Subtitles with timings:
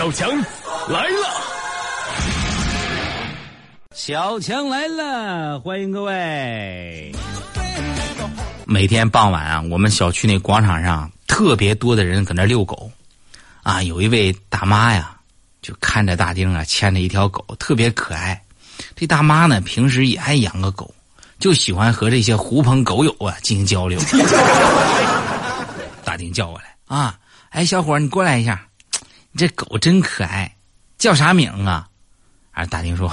[0.00, 0.30] 小强
[0.88, 1.28] 来了，
[3.92, 7.14] 小强来了，欢迎各位。
[8.64, 12.90] 每天傍晚啊，我们小区那广场上特别多的人搁那遛狗，
[13.62, 15.18] 啊，有一位大妈呀，
[15.60, 18.42] 就看着大丁啊牵着一条狗，特别可爱。
[18.96, 20.94] 这大妈呢，平时也爱养个狗，
[21.38, 24.00] 就喜欢和这些狐朋狗友啊进行交流。
[26.06, 27.18] 大丁叫过来啊，
[27.50, 28.62] 哎，小伙你过来一下，
[29.36, 30.54] 这狗真可爱，
[30.98, 31.86] 叫啥名啊？
[32.52, 33.10] 啊，大丁说，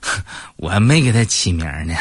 [0.56, 1.94] 我没给它起名呢。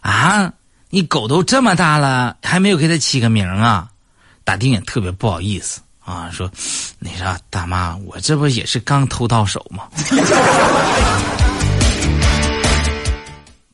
[0.00, 0.52] 啊，
[0.90, 3.88] 你狗都这么大了，还没有给它起个名啊？
[4.44, 6.50] 大丁也特别不好意思啊，说，
[6.98, 9.84] 那啥，大妈，我这不也是刚偷到手吗？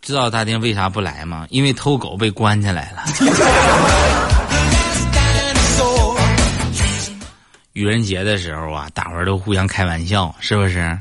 [0.02, 1.46] 知道大丁为啥不来吗？
[1.50, 3.02] 因为偷狗被关起来了。
[7.76, 10.98] 愚人节的时候啊，大伙儿都互相开玩笑，是不是？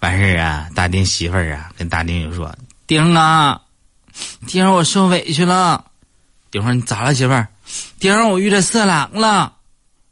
[0.00, 2.52] 完事儿啊，大丁媳妇儿啊跟大丁就说
[2.88, 3.60] ：“丁啊，
[4.48, 5.84] 丁儿我受委屈了。”
[6.50, 7.46] 丁说：“你咋了，媳妇儿？”
[8.00, 9.52] 丁儿我遇着色狼了。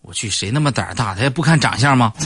[0.01, 1.13] 我去，谁那么胆儿大？
[1.17, 2.13] 他也不看长相吗？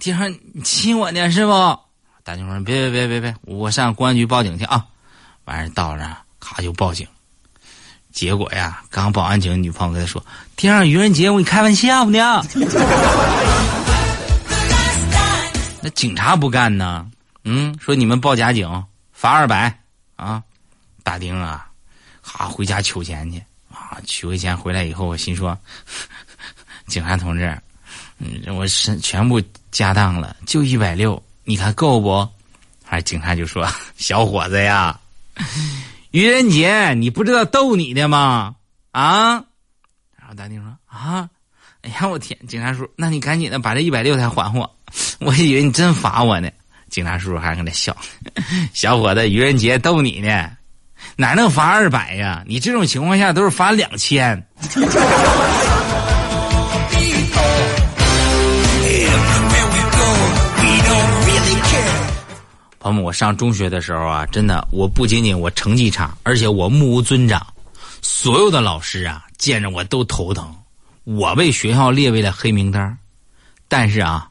[0.00, 1.78] 丁儿，你亲我呢是不？
[2.24, 4.84] 大丁说：“别别别别别，我上公安局报警去啊！”
[5.46, 7.06] 完事到那，咔就报警。
[8.16, 10.24] 结果呀，刚报完警，女朋友跟他说
[10.56, 12.42] ：“天上，愚人节我跟你开玩笑呢。
[15.82, 17.06] ”那警察不干呢？
[17.44, 18.66] 嗯，说你们报假警，
[19.12, 19.80] 罚二百
[20.16, 20.42] 啊！
[21.02, 21.68] 大丁啊，
[22.22, 23.38] 哈回家取钱去
[23.70, 24.00] 啊！
[24.06, 25.54] 取回钱回来以后，我心说
[26.88, 27.54] ：“警察同志，
[28.18, 29.38] 嗯，我是全部
[29.70, 32.26] 加当了，就一百六。”你看够不？
[32.82, 34.98] 还警察就说：“小伙子呀，
[36.16, 38.54] 愚人节你不知道逗你的吗？
[38.90, 39.44] 啊？”
[40.18, 41.28] 然后大丁说：“啊，
[41.82, 44.78] 哎呀，我天！”警察叔，那你赶紧的把这一百六才还我。
[45.18, 46.48] 我以为你真罚我呢。
[46.88, 47.94] 警察叔叔还搁那笑
[48.72, 50.52] ：“小伙子，愚人节逗你呢，
[51.16, 52.42] 哪能罚二百呀？
[52.46, 54.42] 你这种情况下都是罚两千。”
[62.86, 67.44] 朋友们，我上中学的时候啊，真的，我不仅仅我成绩差，而且我目无尊长，
[68.00, 70.54] 所有的老师啊见着我都头疼，
[71.02, 72.96] 我被学校列为了黑名单。
[73.66, 74.30] 但是啊，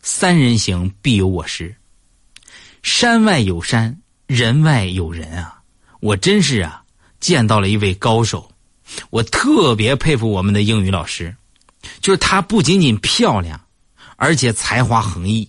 [0.00, 1.76] 三人行必有我师，
[2.82, 3.96] 山外有山，
[4.26, 5.60] 人外有人啊！
[6.00, 6.82] 我真是啊
[7.20, 8.50] 见到了一位高手，
[9.10, 11.36] 我特别佩服我们的英语老师，
[12.00, 13.60] 就是她不仅仅漂亮，
[14.16, 15.48] 而且才华横溢。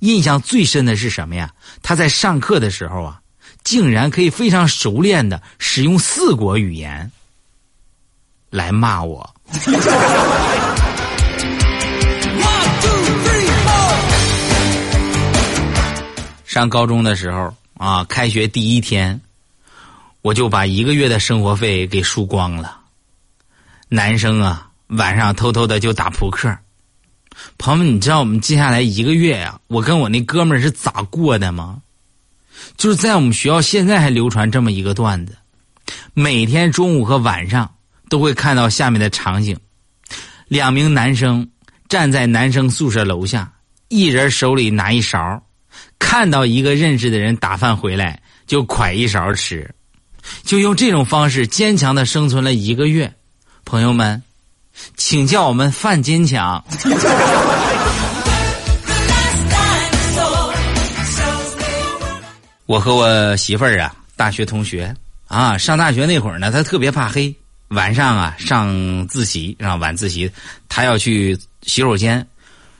[0.00, 1.50] 印象最深的是什么呀？
[1.82, 3.20] 他在上课的时候啊，
[3.62, 7.10] 竟然可以非常熟练的使用四国语言
[8.50, 9.34] 来骂我。
[16.44, 19.20] 上高中的时候啊，开学第一天，
[20.22, 22.80] 我就把一个月的生活费给输光了。
[23.88, 26.56] 男生啊，晚上偷偷的就打扑克。
[27.58, 31.82] 朋友们，你知道我们接下来一个月呀，我跟我那哥们儿是咋过的吗？
[32.76, 35.36] 就是在我们学校现在还流传这么一个段子：
[36.14, 37.74] 每天中午和晚上
[38.08, 39.58] 都会看到下面的场景，
[40.48, 41.48] 两名男生
[41.88, 43.52] 站在男生宿舍楼下，
[43.88, 45.42] 一人手里拿一勺，
[45.98, 49.74] 看到一个认识的人打饭回来就㧟一勺吃，
[50.42, 53.14] 就用这种方式坚强的生存了一个月。
[53.64, 54.22] 朋友们。
[54.96, 56.62] 请叫我们范坚强。
[62.66, 64.94] 我和我媳妇儿啊，大学同学
[65.26, 67.34] 啊，上大学那会儿呢，她特别怕黑，
[67.68, 70.30] 晚上啊上自习，然后晚自习，
[70.68, 72.24] 她要去洗手间，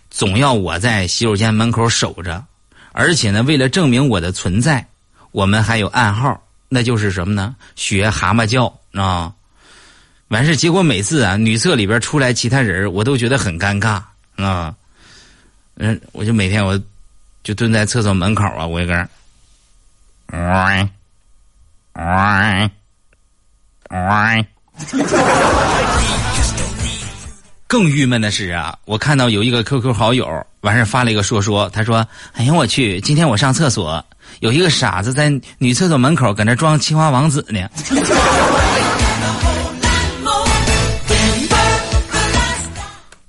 [0.08, 2.44] 总要我在洗手间门口守着，
[2.92, 4.86] 而且呢，为了证明我的存在，
[5.32, 7.56] 我们还有暗号，那就是什么呢？
[7.74, 9.32] 学蛤蟆叫啊。
[10.30, 14.00] 完事，结果每次啊，女厕里边出来其他人，我都觉得很尴尬
[14.36, 14.72] 啊。
[15.74, 16.80] 嗯，我就每天我
[17.42, 19.08] 就蹲在厕所门口啊，我一个人，
[20.28, 20.88] 喂，
[21.94, 22.70] 喂，
[23.90, 24.46] 喂。
[27.66, 34.04] 更郁闷的是啊，我看到有一个 QQ 好友，完事发了一个说说，他说：“哎呀，我去，今天我上厕所，
[34.38, 35.28] 有一个傻子在
[35.58, 37.68] 女厕所门口搁那装青蛙王子呢。”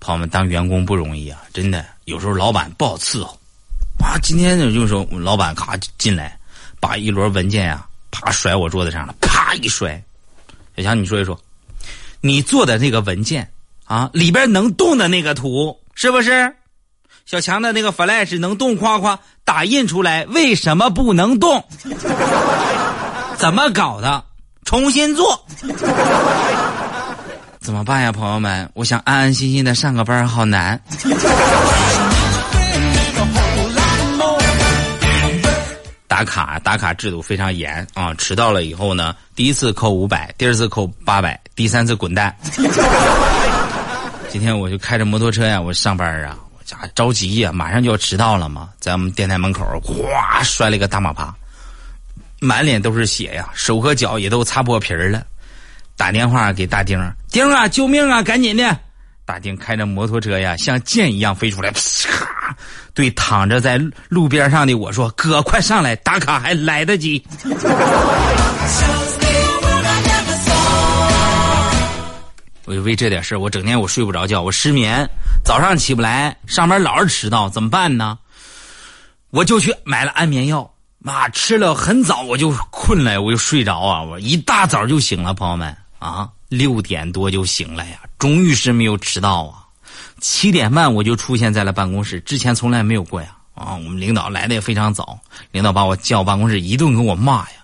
[0.01, 1.85] 朋友们，当员工不容易啊，真的。
[2.05, 3.37] 有时候老板不好伺候，
[4.03, 6.37] 啊，今天呢就是说老板咔进来，
[6.79, 10.03] 把一摞文件呀，啪甩我桌子上了，啪一摔。
[10.75, 11.39] 小强，你说一说，
[12.19, 13.47] 你做的那个文件
[13.85, 16.55] 啊，里边能动的那个图是不是？
[17.27, 21.63] 小强的那个 Flash 能动夸夸打印出来，为什么不能动？
[23.37, 24.25] 怎么搞的？
[24.65, 25.45] 重新做。
[27.61, 28.67] 怎么办呀，朋友们？
[28.73, 30.81] 我想安安心心的上个班，好难。
[36.07, 38.15] 打卡打卡制度非常严啊！
[38.15, 42.35] 迟到了以后呢，第一次扣五百，第二次扣八百，第三次滚蛋。
[44.27, 51.31] 今天我就开着摩托车呀，我上班啊，我家着急呀，马上就要迟到了嘛，在我们电台门口，哗摔了一个大马趴，
[52.39, 55.23] 满脸都是血呀，手和脚也都擦破皮儿了。
[55.97, 56.99] 打电话给大丁，
[57.29, 58.77] 丁啊，救命啊，赶紧的！
[59.25, 61.79] 大丁开着摩托车呀，像箭一样飞出来，啪！
[62.93, 63.79] 对躺着在
[64.09, 67.23] 路边上的我说：“哥，快上来，打卡还来得及。”
[72.65, 75.07] 我就为这点事我整天我睡不着觉，我失眠，
[75.43, 78.17] 早上起不来，上班老是迟到，怎么办呢？
[79.29, 89.67] 我就去买了安眠药，妈吃了很早我就困了，我就睡着啊，我一大早就醒了，朋友们啊，六点多就醒了呀，终于是没有迟到啊，
[90.19, 95.19] 七点半我就出现在了办公室，之前从来没有过呀，啊，我们领导来的也非常早，
[95.51, 97.57] 领导把我叫办公室一顿给我骂呀，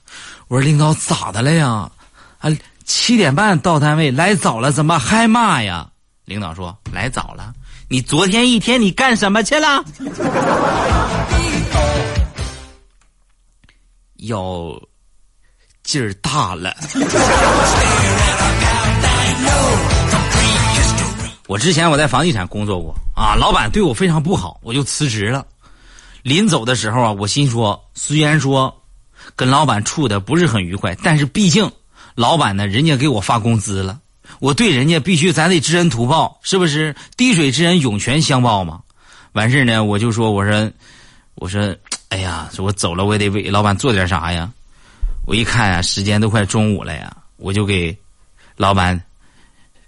[0.47, 1.91] 我说领导咋的了呀？
[2.37, 2.55] 啊。
[2.85, 5.89] 七点半到单位，来早了怎么还骂呀？
[6.23, 7.53] 领导说来早了，
[7.89, 9.83] 你昨天一天你干什么去了？
[14.23, 14.81] 要
[15.87, 16.75] 劲儿大了。
[21.47, 25.45] 我之前我在房地产工作过啊，老板对我非常不好，我就辞职了。
[26.23, 28.83] 临走的时候啊，我心说，虽然说
[29.33, 31.71] 跟老板处的不是很愉快，但是毕竟。
[32.15, 32.67] 老板呢？
[32.67, 33.99] 人家给我发工资了，
[34.39, 36.95] 我对人家必须咱得知恩图报，是不是？
[37.15, 38.81] 滴水之恩，涌泉相报嘛。
[39.33, 40.71] 完事呢，我就说，我说，
[41.35, 41.75] 我说，
[42.09, 44.49] 哎呀，说我走了，我也得为老板做点啥呀。
[45.27, 47.93] 我一看啊，时间都快中午了呀，我就给
[48.55, 48.97] 老板，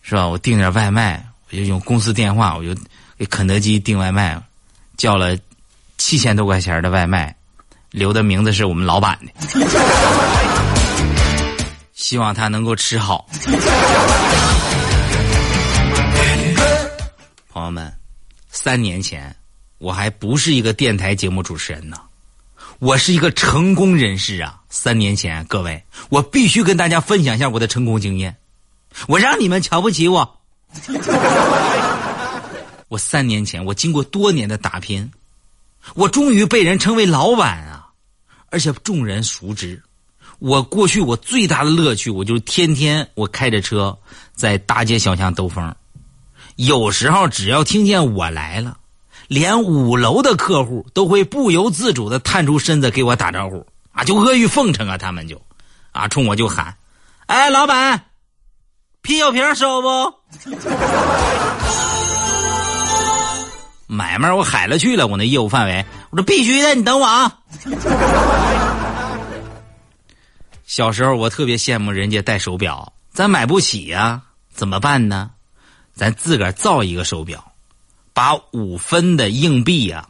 [0.01, 0.27] 是吧？
[0.27, 2.75] 我订点外卖，我就用公司电话，我就
[3.17, 4.37] 给肯德基订外卖，
[4.97, 5.37] 叫了
[5.97, 7.33] 七千多块钱的外卖，
[7.89, 9.31] 留的名字是我们老板的。
[11.95, 13.25] 希望他能够吃好。
[17.47, 17.93] 朋友们，
[18.51, 19.33] 三年前
[19.77, 21.95] 我还不是一个电台节目主持人呢，
[22.79, 24.58] 我是一个成功人士啊！
[24.69, 28.37] 三年前，各位，我必须跟大家分享一下我的成功经验。
[29.07, 30.37] 我让你们瞧不起我。
[32.87, 35.11] 我三年前，我经过多年的打拼，
[35.95, 37.87] 我终于被人称为老板啊，
[38.51, 39.81] 而且众人熟知。
[40.37, 43.97] 我过去我最大的乐趣，我就是天天我开着车
[44.33, 45.75] 在大街小巷兜风。
[46.55, 48.77] 有时候只要听见我来了，
[49.27, 55.41] 连五楼的客户都会不由自主的探出身子给我打招呼啊，就阿谀奉承啊，他们就
[55.91, 56.77] 啊冲我就喊
[57.27, 58.05] ：“哎，老板，
[59.01, 59.87] 啤酒瓶收不？”
[63.87, 67.39] 买卖我海了去了，我那业务范围，我说必须的，你等我啊。
[70.65, 74.21] 小时候我特别羡慕人家戴手表，咱买不起呀，
[74.53, 75.31] 怎么办呢？
[75.95, 77.51] 咱自个儿造一个手表，
[78.13, 80.07] 把五分的硬币呀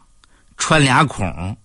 [0.57, 1.55] 穿俩孔，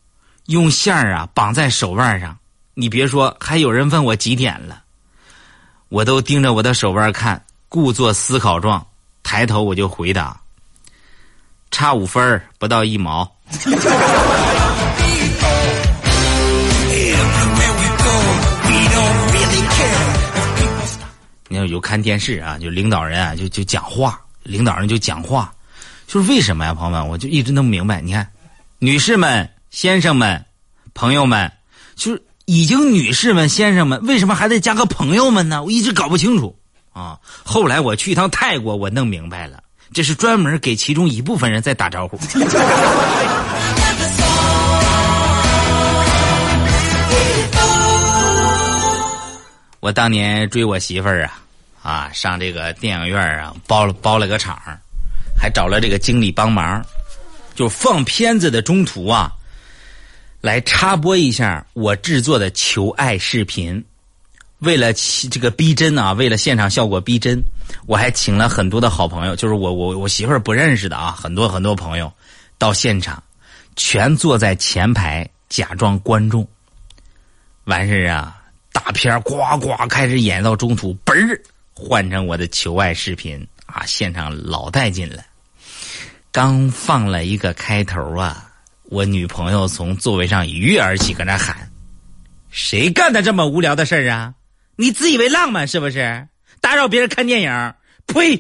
[0.47, 2.37] 用线儿啊绑在手腕上。
[2.75, 4.83] 你别说，还有人问我几点了，
[5.89, 8.85] 我都盯着我的手腕看，故作思考状，
[9.23, 10.41] 抬头我就回答：
[11.71, 13.33] 差五分不到一毛。
[21.49, 25.55] 你要有看电视啊，就领导人啊，就就讲话，领导人就讲话，
[26.09, 28.01] 就是为什么呀，朋友们，我就一直弄不明白。
[28.01, 28.29] 你看，
[28.81, 30.45] 女士们、先生们、
[30.95, 31.51] 朋友们，
[31.97, 35.65] 就是已经女士们、先生们，为什么还得加个朋友们呢？
[35.65, 36.57] 我一直搞不清楚
[36.93, 37.19] 啊。
[37.43, 39.61] 后来我去一趟泰国，我弄明白了，
[39.93, 42.17] 这是专门给其中一部分人在打招呼。
[49.81, 51.33] 我当年追我媳妇儿啊，
[51.83, 54.57] 啊，上这个电影院啊，包了包了个场，
[55.37, 56.81] 还找了这个经理帮忙，
[57.57, 59.33] 就放片子的中途啊，
[60.45, 63.83] 来插播一下我制作的求爱视频。
[64.59, 67.43] 为了这个逼真啊，为了现场效果逼真，
[67.87, 72.13] 我还请了很多的好朋友，就是我我我媳妇儿不认识的啊，很多很多朋友
[72.59, 73.23] 到现场，
[73.75, 76.47] 全坐在前排假装观众，
[77.65, 78.39] 完事啊。
[78.71, 81.41] 大片呱呱开始演到中途，嘣儿
[81.73, 83.49] 换成我的求爱视频！
[83.65, 85.23] 啊，现场老带劲了。
[86.31, 88.53] 刚放了一个开头啊，
[88.95, 91.69] 我女朋友从座位上一跃而起，搁那喊
[92.49, 94.33] ：“谁干的这么无聊的事儿啊？
[94.77, 96.29] 你自以为浪漫是不是？
[96.61, 97.75] 打扰别人看电影？
[98.07, 98.37] 呸！”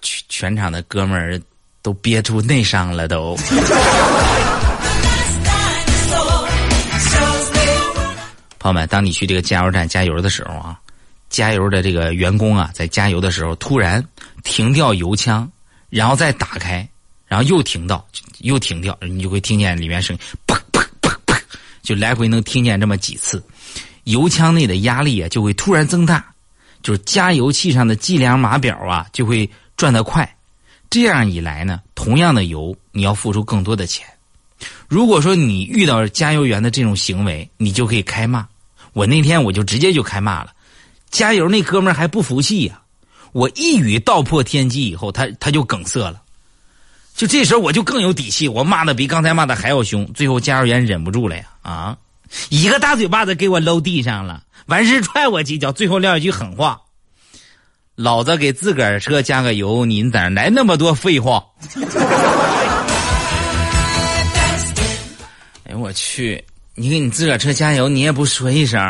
[0.00, 1.38] 全全场的哥们儿
[1.82, 3.36] 都憋出内伤了，都。
[8.58, 10.80] 朋友们，当你去这个加油站加油的时候啊，
[11.28, 14.02] 加油的这个员工啊，在加油的时候突然
[14.42, 15.46] 停掉油枪，
[15.92, 16.88] 然后再打开，
[17.26, 18.02] 然后又停到，
[18.38, 21.38] 又停掉，你就会听见里面声音砰砰砰砰，
[21.82, 23.44] 就来回能听见这么几次，
[24.04, 26.24] 油枪内的压力啊就会突然增大，
[26.82, 30.34] 就是加油器上的计量码表啊就会转得快，
[30.88, 34.06] 这样一来呢，同样的油你要付出更多的钱。
[34.88, 38.48] 如果说你遇到加油员的这种行为，你就可以开骂。
[38.94, 40.52] 我那天我就直接就开骂了，
[41.10, 42.81] 加油那哥们还不服气呀！
[43.32, 46.22] 我一语道破天机以后，他他就梗塞了。
[47.14, 50.10] 就这时候我就更有底气，我骂的比刚才骂的还要凶。
[50.12, 51.96] 最后加油员忍不住了呀，啊，
[52.48, 56.80] 一个大嘴巴子给我搂地上了，完事踹我几脚，最后撂一句狠话
[57.96, 61.44] ：“老子给自个儿车加个油，你哪来那么多废话？”
[65.68, 66.42] 哎我去！
[66.74, 68.80] 你给你自个儿车加油，你也不说一声。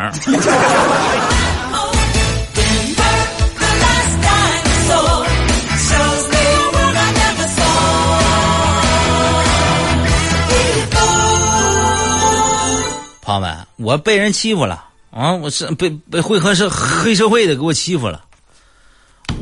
[13.77, 15.33] 我被人欺负了啊！
[15.35, 18.25] 我是被被会合社黑社会的给我欺负了。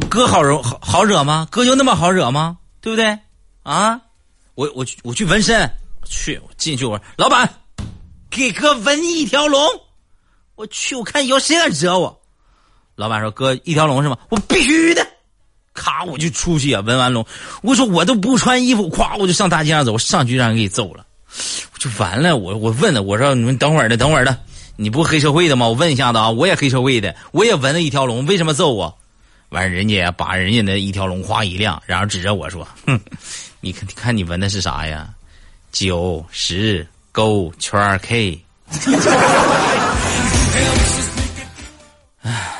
[0.08, 1.46] 哥好惹好好惹吗？
[1.50, 2.58] 哥就那么好惹吗？
[2.80, 3.18] 对不对？
[3.62, 4.00] 啊！
[4.54, 5.70] 我我去我去纹身，
[6.04, 7.48] 去我进去我老板。
[8.30, 9.60] 给哥纹一条龙，
[10.54, 10.94] 我去！
[10.94, 12.20] 我看以后谁敢惹我。
[12.94, 14.16] 老板说：“哥，一条龙是吗？
[14.28, 15.06] 我必须的。”
[15.74, 16.80] 咔，我就出去啊！
[16.80, 17.24] 纹完龙，
[17.62, 21.06] 我说我都不穿衣服，咵，我就上大街上走，我上去让人给揍了，
[21.80, 22.36] 就完了。
[22.36, 24.38] 我我问了，我说你们等会儿的，等会儿的，
[24.76, 25.66] 你不黑社会的吗？
[25.66, 28.96] 我问一下子啊，我也黑社会的，我也纹了一条龙，为什么揍我？
[29.48, 33.00] 完，人家把人家那一条龙哗一亮，然后指着我说：“哼，
[33.60, 35.08] 你看，你看你纹的是啥呀？
[35.72, 38.40] 九十。”勾圈 K，
[42.22, 42.54] 唉，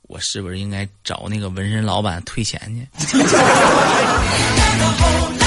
[0.08, 2.88] 我是不是应该找那个纹身老板退钱去？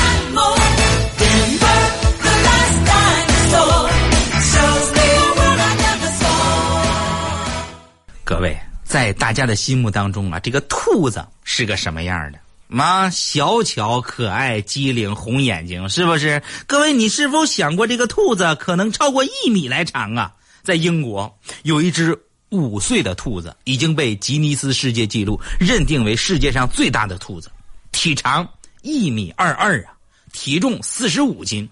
[8.23, 12.39] 各位，在大家的心目当中啊，这个兔子是个什么样的？
[12.67, 16.41] 妈，小巧可爱、机灵、红眼睛，是不是？
[16.67, 20.33] 各位，你是否想过，这个兔子可能超过一米来长啊？
[20.61, 22.15] 在英国，有一只
[22.49, 27.49] 五岁的兔子已经被吉尼斯世界纪录认定为世界上最大的兔子，
[27.91, 28.47] 体长
[28.83, 29.93] 一米二二啊，
[30.31, 31.67] 体重四十五斤。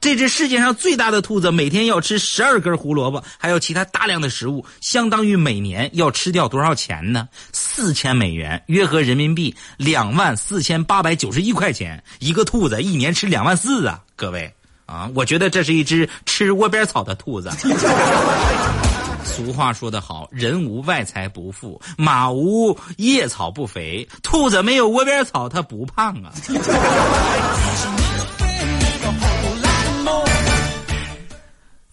[0.00, 7.28] 这只世界上最大的兔子每天要吃十二根胡萝卜，还有其他大量的食物，相当于每年要吃掉多少钱呢？
[7.52, 12.02] 四千美元，约合人民币两万四千八百九十一块钱。
[12.18, 14.00] 一个兔子一年吃两万四啊！
[14.16, 14.50] 各位
[14.86, 17.50] 啊，我觉得这是一只吃窝边草的兔子。
[19.22, 26.32] 俗话说得好，人无外财不富，马无夜草不肥，兔子没有窝边草它不胖啊。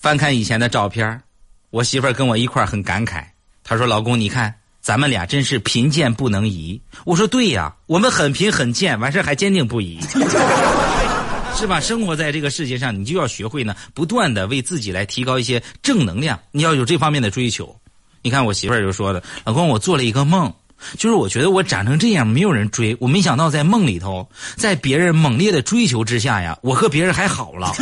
[0.08, 1.22] 翻看以前的照片
[1.70, 3.26] 我媳妇儿跟我一块儿很感慨。
[3.62, 10.00] 她说：“老公，你看咱们俩真是贫贱不能移。”我说：“对呀，我们很贫很贱，完事还坚定不移，
[11.60, 11.82] 是吧？
[11.82, 16.40] 生活在这个世界上，你就要学会呢，不断的为自己来提高一些正能量。
[16.54, 17.76] 你要有这方面的追求。
[18.22, 20.54] 你看我媳妇儿就说的：“老公，我做了一个梦，
[20.98, 27.74] 就是我觉得我长成这样没有人追，我没想到在梦里头，在别人猛烈的追求之下呀，我和别人还好了。”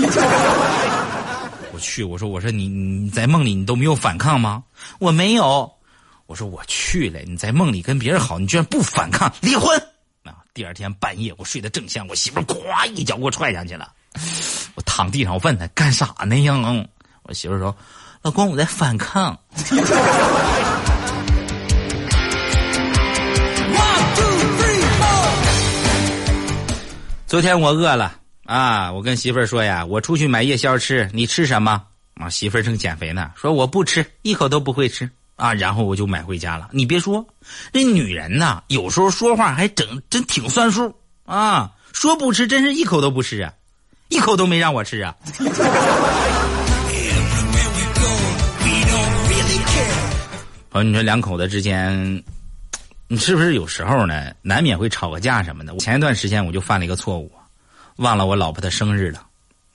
[1.75, 4.63] 我去，我说，我说你你在梦里你都没有反抗吗？
[4.98, 5.70] 我没有。
[6.25, 9.77] 我说我去了，你在梦里跟别人好，你居然不反抗，离婚
[10.24, 10.39] 啊！
[10.53, 13.91] 第二天半夜我睡得正香，我媳妇咵一脚给我踹下去了。
[14.75, 16.55] 我躺地上，我问他干啥呢呀？
[17.24, 17.75] 我媳妇说，
[18.22, 19.38] 老公我在反抗。
[27.27, 28.15] 昨天我饿了。
[28.45, 28.91] 啊！
[28.91, 31.81] 我跟媳妇儿说呀，我出去买夜宵吃，你吃什么？
[32.13, 35.53] 啊，媳妇儿正减肥呢，说我不吃，一口都不会吃啊。
[35.53, 36.69] 然后我就买回家了。
[36.71, 37.25] 你别说，
[37.73, 41.71] 这女人呐，有时候说话还整真挺算数啊。
[41.91, 43.51] 说不吃，真是一口都不吃啊，
[44.09, 45.15] 一口都没让我吃啊。
[50.69, 52.23] 朋友，你说两口子之间，
[53.07, 55.75] 你是不是有时候呢，难免会吵个架什么的？
[55.77, 57.31] 前一段时间我就犯了一个错误，
[57.97, 59.25] 忘了我老婆的生日了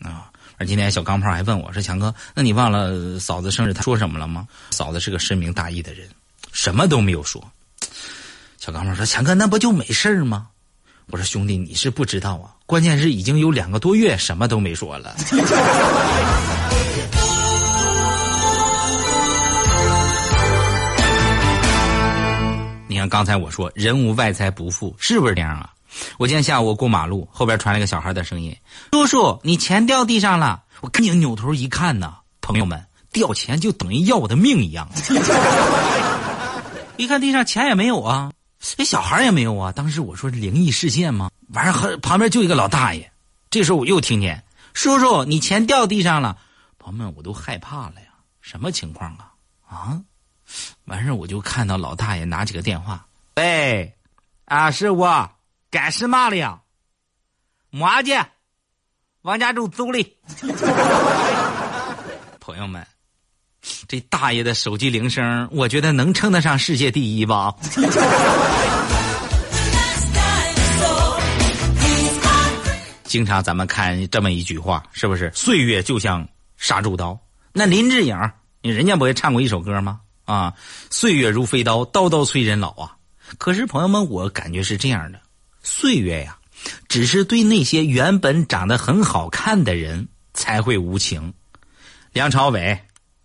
[0.01, 0.31] 啊。
[0.59, 6.07] 而今天小钢炮还问我说：“强哥，那你忘了嫂子生日，他说什么了吗？”嫂子是个深明大义的人，
[6.53, 7.43] 什么都没有说。
[8.59, 10.49] 小钢炮说：“强哥，那不就没事吗？”
[11.09, 15.17] 我说：“兄弟，你是不知道啊，关键是已经有两个多月什么都没说了。
[22.87, 25.73] ”你看刚才我说人无外财不富，是不是这样啊？
[26.19, 28.57] 我今天下午我过马路，后边传来个小孩的声音
[28.93, 34.89] ：“叔叔，你钱掉地上了。”我赶紧扭头一看呐，朋友们，掉钱就等于要我的命一样。
[36.97, 38.33] 一看地上钱也没有啊，
[38.79, 39.73] 那小孩也没有啊。
[39.73, 41.31] 当时我说灵异事件吗？
[41.53, 43.11] 完事儿旁边就一个老大爷。
[43.51, 46.39] 这时候我又听见：“叔叔，你钱掉地上了。”
[46.79, 49.33] 朋友们，我都害怕了呀，什么情况啊？
[49.69, 50.01] 啊？
[50.87, 53.05] 完事儿我就看到老大爷拿起个电话
[53.37, 53.93] ：“喂，
[54.47, 55.31] 啊，是我。”
[55.71, 56.61] 干什么了呀？
[57.71, 58.19] 么去？
[59.23, 60.05] 王家洲走了。
[62.41, 62.85] 朋友们，
[63.87, 67.55] 这大爷的手机铃声，我觉得能称得上世界第一吧。
[73.05, 75.31] 经常咱们看这么一句话，是不是？
[75.35, 77.19] 岁月就像杀猪刀。
[77.53, 78.17] 那林志颖，
[78.63, 80.01] 人家不也唱过一首歌吗？
[80.25, 80.53] 啊，
[80.91, 82.97] 岁月如飞刀，刀刀催人老啊。
[83.39, 85.21] 可是朋友们，我感觉是这样的。
[85.63, 86.39] 岁月呀，
[86.89, 91.33] 只是对那些原本长得很好看的人才会无情。
[92.13, 92.79] 梁朝伟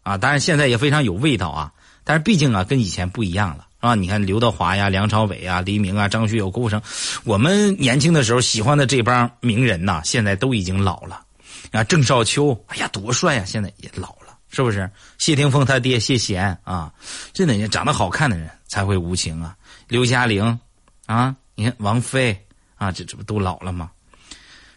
[0.04, 1.74] 啊，当然现在也非常有味道啊，
[2.04, 3.96] 但是毕竟啊，跟以前不一样了，是吧？
[3.96, 6.82] 你看刘德华呀、梁朝伟啊、黎明啊、张学友、郭富城，
[7.24, 11.24] 我们年轻的时候喜欢的这帮名人呐，现在都已经老了。
[11.72, 13.44] 啊，郑少秋，哎呀，多帅呀！
[13.44, 14.90] 现在也老了，是不是？
[15.18, 16.94] 谢霆锋他爹谢贤啊，
[17.34, 19.56] 真的长得好看的人才会无情啊。
[19.88, 20.60] 刘嘉玲
[21.08, 21.36] 啊。
[21.56, 22.46] 你看王菲
[22.76, 23.90] 啊，这这不都老了吗？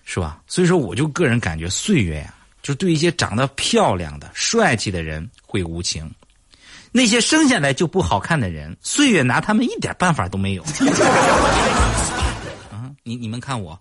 [0.05, 0.41] 是吧？
[0.47, 6.07] 所以说，我就个人感觉，岁月呀，就对一些长得漂亮的、帅气的人会无情；
[6.93, 10.63] 那些生下来就不好看的人，岁月拿他们一点办法都没有。
[12.73, 13.79] 啊，你你们看我。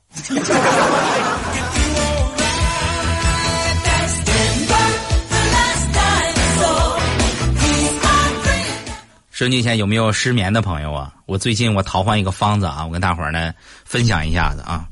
[9.37, 11.13] 收机前有没有失眠的朋友啊？
[11.27, 13.53] 我最近我淘换一个方子啊，我跟大伙儿呢
[13.85, 14.83] 分享一下子啊。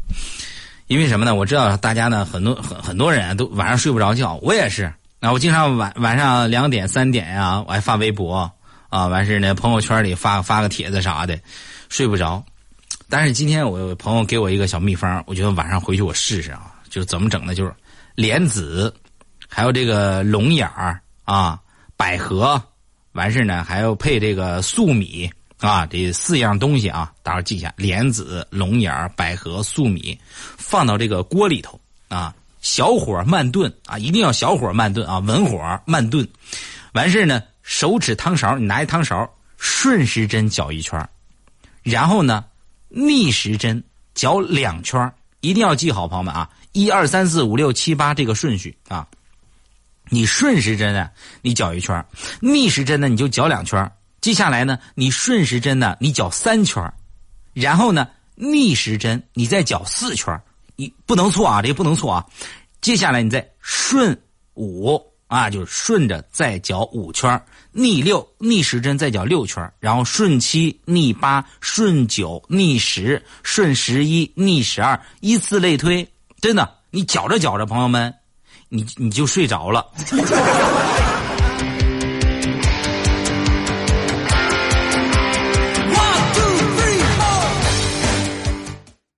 [0.86, 1.34] 因为什么呢？
[1.34, 4.94] 我知道大家呢很多很很多人都晚上睡不着觉，我也是。
[5.20, 8.52] 那我经常晚晚上两点三点呀，我还发微博
[8.90, 11.40] 啊，完事呢朋友圈里发发个帖子啥的，
[11.90, 12.46] 睡不着。
[13.10, 17.56] 但是今天我朋友给我一个小秘方，我觉得晚上回去我试试啊，就怎么整呢？
[17.56, 17.74] 就是
[18.14, 18.94] 莲子，
[19.50, 21.60] 还有这个龙眼儿啊，
[21.98, 22.62] 百合。
[23.16, 30.20] 完事呢，还要配这个粟米啊，这四样东西啊，大家记一下：莲子、龙眼、百合、粟米，
[30.58, 36.28] 放到这个锅里头啊，小火慢炖啊，一定要小火慢炖啊，文火慢炖。
[36.92, 41.10] 完事呢，手指汤勺，你拿一汤勺，顺时针搅一圈
[41.84, 42.44] 然后呢，
[42.90, 43.82] 逆时针
[44.14, 49.08] 搅两圈一定要记好，朋友们啊，一二三四五六七八这个顺序啊。
[50.10, 51.10] 你顺时针呢，
[51.42, 52.06] 你搅一圈
[52.40, 53.92] 逆时针呢，你就搅两圈
[54.22, 56.94] 接下来呢，你顺时针呢，你搅三圈
[57.54, 60.40] 然后呢，逆时针你再搅四圈
[60.76, 62.26] 你不能错啊，这不能错啊。
[62.82, 64.20] 接下来你再顺
[64.56, 67.42] 五啊，就是顺着再搅五圈
[67.72, 76.08] 逆六，逆时针再搅六圈然后顺七，逆八，顺九，逆十，顺十一，逆十二，依次类推。
[76.42, 78.14] 真的，你搅着搅着，朋友们。
[78.70, 79.86] 你你就睡着了。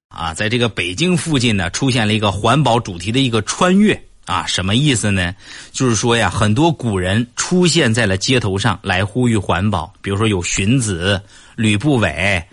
[0.09, 5.33] 啊，在这个北京附近呢，出现了一个环保主题的一个穿越啊，什么意思呢？
[5.71, 11.21] 就是说呀，很多古人出现在了街头上来呼吁环保，比如说有荀子、
[11.55, 12.43] 吕不韦。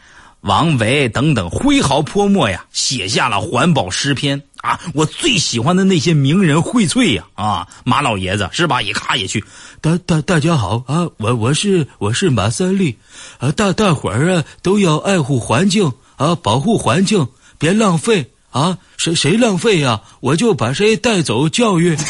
[0.44, 4.78] 王维等等挥毫泼墨呀，写下了环保诗篇啊！
[4.92, 7.66] 我最喜欢的那些名人荟萃呀啊！
[7.84, 8.82] 马老爷子是吧？
[8.82, 9.42] 也咔也去，
[9.80, 11.08] 大大大家好啊！
[11.16, 12.98] 我我是我是马三立
[13.38, 13.50] 啊！
[13.52, 17.26] 大大伙儿啊都要爱护环境啊，保护环境，
[17.58, 18.76] 别浪费啊！
[18.98, 21.96] 谁谁浪费呀，我就把谁带走教育。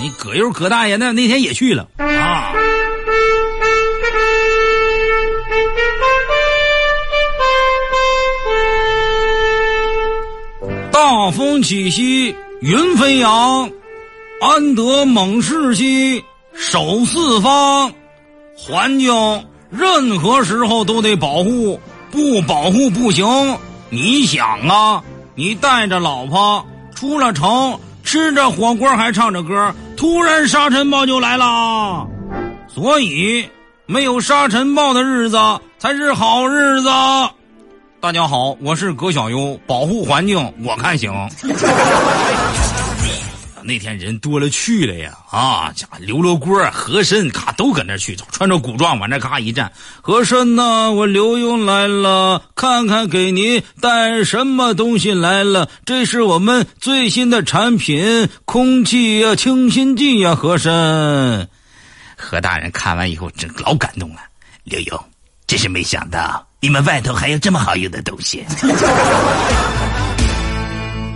[0.00, 2.49] 你葛优葛大爷那那天也去了啊。
[11.30, 13.70] 风起兮云飞扬，
[14.40, 16.22] 安得猛士兮
[16.54, 17.92] 守四方。
[18.56, 19.14] 环境
[19.70, 23.26] 任何时候都得保护，不保护不行。
[23.88, 25.02] 你想啊，
[25.34, 26.64] 你带着老婆
[26.94, 32.06] 出了城，吃着火锅还唱着歌，突然沙尘暴就来了。
[32.68, 33.48] 所以，
[33.86, 35.38] 没有沙尘暴的日子
[35.78, 36.88] 才是好日子。
[38.00, 41.12] 大家好，我是葛小优，保护环境我看行。
[43.62, 49.70] 那天人多了去了呀，啊，家刘罗锅、和珅咔都搁那去，穿着古装往那咔一站。
[50.00, 55.68] 和珅呐，我刘墉来了，看看给您带什么东西来了。
[55.84, 60.34] 这是我们最新的产品，空气呀，清新剂呀。
[60.34, 61.46] 和珅，
[62.16, 64.22] 何大人看完以后真老感动了。
[64.64, 64.98] 刘墉，
[65.46, 68.44] 真是没想到你们外头还有这么好用的东西。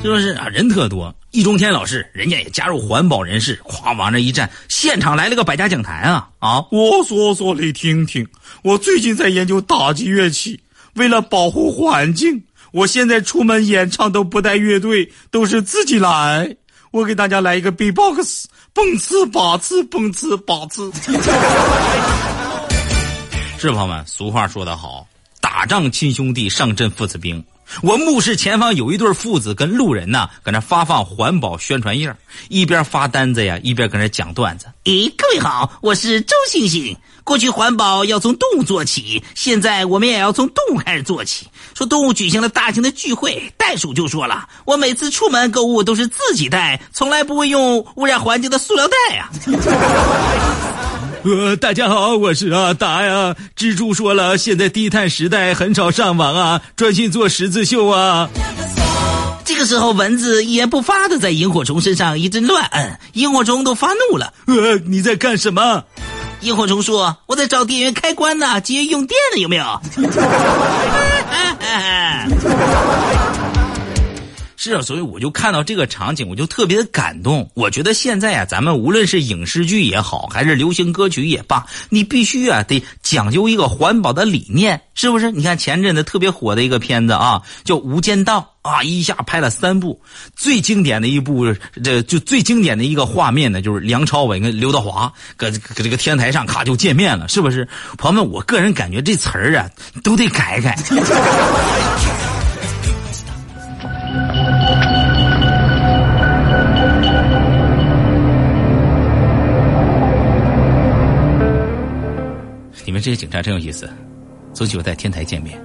[0.03, 0.49] 是不是啊？
[0.49, 6.65] 人特多，易中天老师人家也加入环保人士，咵往那一站，现场来了个百家讲坛啊啊！
[6.71, 8.27] 我说说你听听，
[8.63, 10.61] 我最近在研究打击乐器，
[10.95, 16.55] 为了保护环境，我现在出门演唱都不带乐队，都是自己来。
[16.91, 20.93] 我给大家来一个 B-box，蹦次把次，蹦次把次。
[23.59, 25.07] 是朋友们，俗话说得好，
[25.57, 27.45] 打仗亲兄弟，上阵父子兵。
[27.81, 32.13] 我目视前方有一对父子跟路人呢，搁那发放环保宣传页，
[32.49, 34.67] 一边发单子呀，一边搁那讲段子。
[34.83, 36.97] 咦，各位好，我是周星星。
[37.23, 41.47] 过去环保要从动物做起，现在我们也要从动物开始做起。
[41.73, 49.31] 说动物举行了大型的聚会，袋鼠就说了：“我每次出门购物都是自己带，从来不会用污染环境的塑料袋呀。”
[51.25, 53.35] 呃，大家好，我是阿达呀。
[53.57, 58.29] 蜘蛛说了，现在低碳时代很少上网啊，专心做十字绣啊。
[59.43, 64.35] 这个时候，蚊子一言不发的在萤火虫身上一阵乱摁，萤火虫都发怒了。
[64.49, 65.85] 呃，你在干什么？
[66.43, 69.65] 萤火虫说：“我在找电源开关呢，节约用电了，有没有？”
[74.65, 77.51] 是啊，所以我就看到这个场景，我就特别的感动。
[77.53, 85.31] 我觉得现在啊，咱们无论是影视剧也好，还是流行歌曲也罢，你必须啊得讲究一个环保的理念，是不是？
[85.31, 90.01] 你看前阵子特别火的一个片子啊，叫《无间道》啊，一下拍了三部，
[90.35, 91.45] 最经典的一部，
[91.83, 97.69] 这就最经典的一个画面呢，就是梁朝伟跟刘德华搁搁这个天台上咔就见面了，是不是？
[97.99, 99.69] 朋友们，我个人感觉这词儿啊
[100.03, 100.75] 都得改改。
[113.05, 113.87] 这些警察真有意思，
[114.55, 115.63] 总喜欢在天台见面。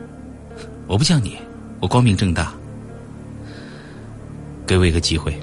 [0.88, 1.38] 我不像你，
[1.80, 2.52] 我光明正大。
[4.68, 5.34] 给我一个机会，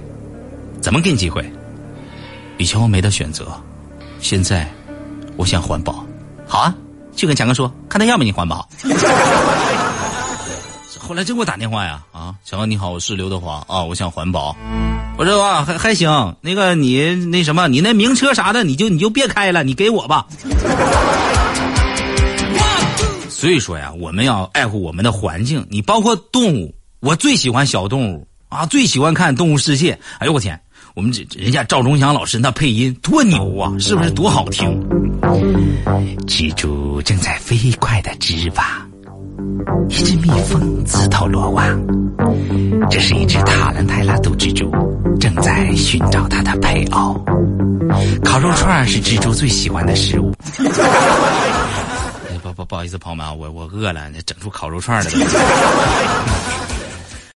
[0.79, 1.43] 怎么给你机会？
[2.59, 3.59] 以前我没得选择，
[4.21, 4.71] 现在
[5.39, 6.05] 我想环保。
[6.47, 6.75] 好啊，
[7.17, 8.69] 去跟强哥说，看他要不要你环保。
[11.01, 12.05] 后来真给我打电话呀！
[12.13, 14.55] 啊，强哥你好，我是刘德华啊，我想环保。
[15.17, 20.27] 我说啊，还还行，那个你那什么，你那名车啥的，你就你就别开了，你给我吧。
[23.37, 25.67] 所以说呀，我们要爱护我们的环境。
[25.69, 29.93] 你包括动物，我最喜欢小动物啊，最喜欢看《动物世界》。
[30.21, 30.59] 哎呦我天，
[30.95, 34.83] 我们这人家赵忠祥老师那配音多牛啊，是不是多好听？
[36.27, 38.67] 蜘蛛正在飞快的织网，
[39.91, 41.63] 一只蜜蜂自投罗网。
[42.91, 44.73] 这是一只塔兰泰拉毒蜘蛛，
[45.21, 47.23] 正在寻找它的配偶。
[48.25, 50.33] 烤肉串是蜘蛛最喜欢的食物。
[52.57, 56.67] 不不好意思，朋友们啊，我我饿了，整出烤肉串来了。